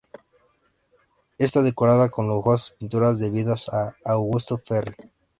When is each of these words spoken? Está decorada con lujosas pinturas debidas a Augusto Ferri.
Está 1.37 1.61
decorada 1.61 2.09
con 2.09 2.27
lujosas 2.27 2.71
pinturas 2.79 3.19
debidas 3.19 3.69
a 3.69 3.95
Augusto 4.03 4.57
Ferri. 4.57 4.95